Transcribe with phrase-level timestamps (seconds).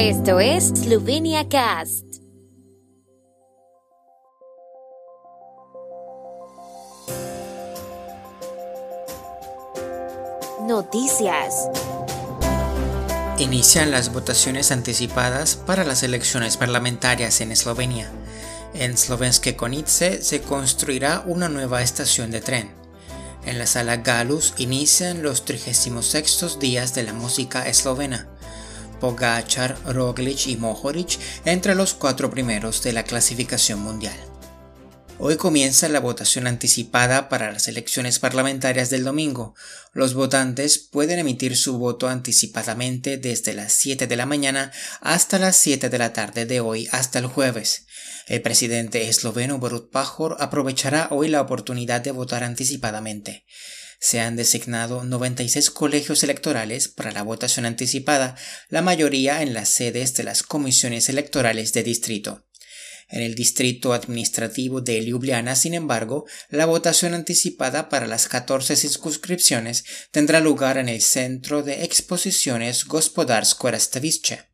[0.00, 2.04] Esto es Slovenia Cast.
[10.68, 11.68] Noticias.
[13.38, 18.08] Inician las votaciones anticipadas para las elecciones parlamentarias en Eslovenia.
[18.74, 22.70] En Slovenske Konice se construirá una nueva estación de tren.
[23.44, 28.28] En la sala Galus inician los 36 días de la música eslovena.
[29.00, 34.18] Pogacar, Roglic y Mohoric entre los cuatro primeros de la clasificación mundial.
[35.20, 39.56] Hoy comienza la votación anticipada para las elecciones parlamentarias del domingo.
[39.92, 45.56] Los votantes pueden emitir su voto anticipadamente desde las 7 de la mañana hasta las
[45.56, 47.86] 7 de la tarde de hoy hasta el jueves.
[48.28, 53.44] El presidente esloveno Borut Pajor aprovechará hoy la oportunidad de votar anticipadamente.
[54.00, 58.36] Se han designado 96 colegios electorales para la votación anticipada,
[58.68, 62.44] la mayoría en las sedes de las comisiones electorales de distrito.
[63.10, 69.84] En el distrito administrativo de Ljubljana, sin embargo, la votación anticipada para las 14 circunscripciones
[70.10, 74.47] tendrá lugar en el Centro de Exposiciones Gospodarsko Rastavice.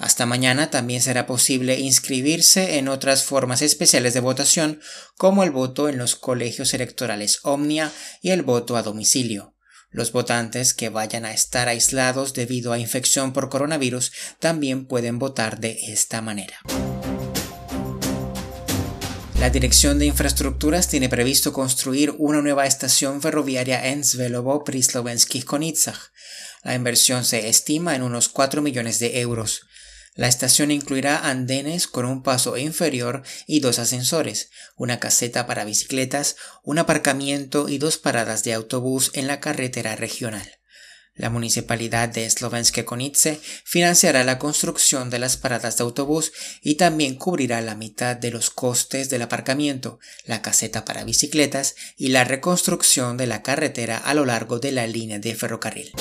[0.00, 4.80] Hasta mañana también será posible inscribirse en otras formas especiales de votación,
[5.18, 9.54] como el voto en los colegios electorales Omnia y el voto a domicilio.
[9.90, 15.60] Los votantes que vayan a estar aislados debido a infección por coronavirus también pueden votar
[15.60, 16.56] de esta manera.
[19.38, 24.82] La Dirección de Infraestructuras tiene previsto construir una nueva estación ferroviaria en Svelovo pri
[25.44, 25.98] Konitsach.
[26.62, 29.66] La inversión se estima en unos 4 millones de euros.
[30.20, 36.36] La estación incluirá andenes con un paso inferior y dos ascensores, una caseta para bicicletas,
[36.62, 40.46] un aparcamiento y dos paradas de autobús en la carretera regional.
[41.14, 47.14] La municipalidad de Slovenske Konice financiará la construcción de las paradas de autobús y también
[47.14, 53.16] cubrirá la mitad de los costes del aparcamiento, la caseta para bicicletas y la reconstrucción
[53.16, 55.92] de la carretera a lo largo de la línea de ferrocarril.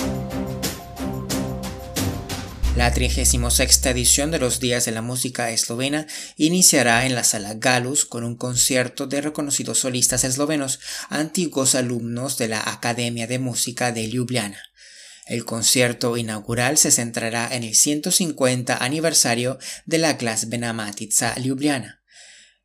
[2.79, 6.07] La 36 edición de los Días de la Música Eslovena
[6.37, 10.79] iniciará en la Sala Galus con un concierto de reconocidos solistas eslovenos,
[11.09, 14.63] antiguos alumnos de la Academia de Música de Ljubljana.
[15.25, 21.98] El concierto inaugural se centrará en el 150 aniversario de la Glasbena Matica Ljubljana.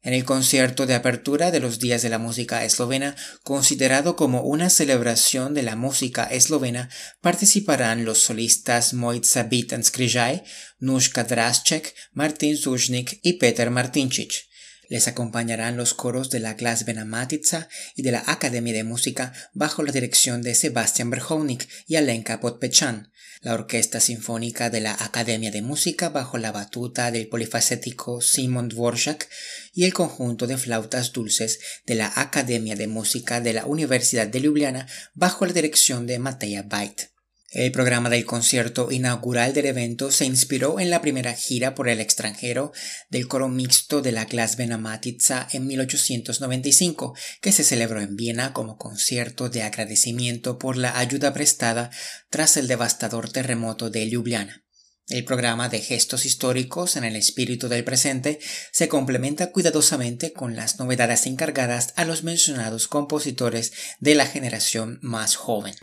[0.04, 4.68] En el concierto de apertura de los Días de la Música Eslovena, considerado como una
[4.68, 6.90] celebración de la música eslovena,
[7.22, 10.42] participarán los solistas Mojca Bitan Skrijaj,
[10.78, 14.53] Nushka Drasček, Martin Sužnik y Peter Martinčić.
[14.88, 19.82] Les acompañarán los coros de la Glasbena Matica y de la Academia de Música bajo
[19.82, 23.12] la dirección de Sebastian Berhovnik y Alenka Podpechan,
[23.42, 29.28] la Orquesta Sinfónica de la Academia de Música bajo la batuta del polifacético Simon Dvorak
[29.72, 34.40] y el conjunto de flautas dulces de la Academia de Música de la Universidad de
[34.40, 37.13] Ljubljana bajo la dirección de Mateja Bait.
[37.54, 42.00] El programa del concierto inaugural del evento se inspiró en la primera gira por el
[42.00, 42.72] extranjero
[43.10, 48.76] del coro mixto de la Glasbena Matica en 1895, que se celebró en Viena como
[48.76, 51.90] concierto de agradecimiento por la ayuda prestada
[52.28, 54.64] tras el devastador terremoto de Ljubljana.
[55.06, 58.40] El programa de gestos históricos en el espíritu del presente
[58.72, 65.36] se complementa cuidadosamente con las novedades encargadas a los mencionados compositores de la generación más
[65.36, 65.76] joven.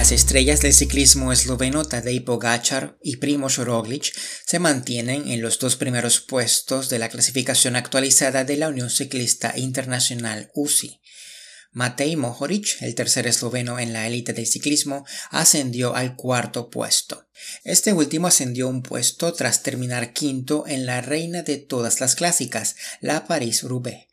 [0.00, 4.14] Las estrellas del ciclismo esloveno Tadej Pogacar y Primoz Roglic
[4.46, 9.52] se mantienen en los dos primeros puestos de la clasificación actualizada de la Unión Ciclista
[9.58, 11.02] Internacional UCI.
[11.72, 17.28] Matej Mohoric, el tercer esloveno en la élite del ciclismo, ascendió al cuarto puesto.
[17.62, 22.74] Este último ascendió un puesto tras terminar quinto en la reina de todas las clásicas,
[23.02, 24.06] la París-Roubaix.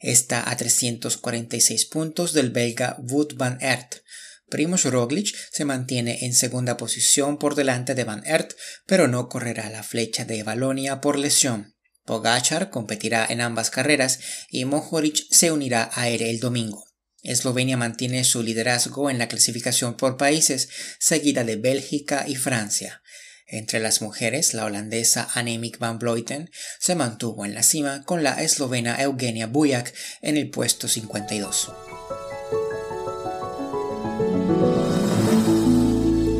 [0.00, 4.02] Está a 346 puntos del belga Wout van Aert,
[4.50, 8.52] Primoz Roglic se mantiene en segunda posición por delante de Van Aert,
[8.84, 11.74] pero no correrá la flecha de Valonia por lesión.
[12.04, 14.18] Pogachar competirá en ambas carreras
[14.50, 16.84] y Mohoric se unirá a él el domingo.
[17.22, 20.68] Eslovenia mantiene su liderazgo en la clasificación por países,
[20.98, 23.02] seguida de Bélgica y Francia.
[23.46, 28.42] Entre las mujeres, la holandesa Annemiek van Vleuten se mantuvo en la cima con la
[28.42, 29.92] eslovena Eugenia Bujak
[30.22, 31.72] en el puesto 52.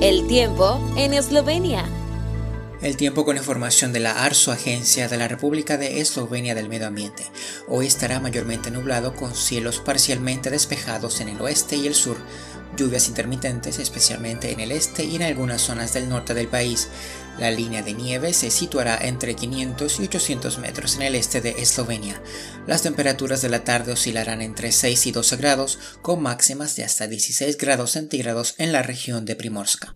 [0.00, 1.99] El tiempo en Eslovenia.
[2.82, 6.86] El tiempo con información de la ARSO, Agencia de la República de Eslovenia del Medio
[6.86, 7.24] Ambiente.
[7.68, 12.16] Hoy estará mayormente nublado con cielos parcialmente despejados en el oeste y el sur
[12.76, 16.88] lluvias intermitentes, especialmente en el este y en algunas zonas del norte del país.
[17.38, 21.50] La línea de nieve se situará entre 500 y 800 metros en el este de
[21.58, 22.22] Eslovenia.
[22.66, 27.06] Las temperaturas de la tarde oscilarán entre 6 y 12 grados, con máximas de hasta
[27.06, 29.92] 16 grados centígrados en la región de Primorska.